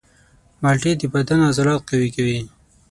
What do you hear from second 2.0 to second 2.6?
کوي.